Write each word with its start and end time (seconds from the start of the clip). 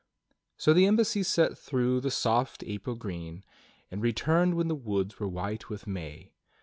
So 0.57 0.73
the 0.73 0.87
embassy 0.87 1.21
set 1.21 1.51
out 1.51 1.57
through 1.59 1.99
the 2.01 2.09
soft 2.09 2.63
April 2.65 2.95
green, 2.95 3.43
and 3.91 4.01
returned 4.01 4.55
when 4.55 4.67
the 4.67 4.73
woods 4.73 5.19
were 5.19 5.27
white 5.27 5.69
with 5.69 5.85
IMay. 5.85 6.31